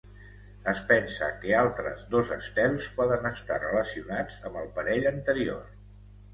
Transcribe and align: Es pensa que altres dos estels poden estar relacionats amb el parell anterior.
Es 0.71 0.79
pensa 0.91 1.27
que 1.43 1.51
altres 1.59 2.07
dos 2.15 2.33
estels 2.37 2.89
poden 2.97 3.29
estar 3.33 3.61
relacionats 3.67 4.41
amb 4.51 4.61
el 4.65 4.75
parell 4.81 5.09
anterior. 5.15 5.65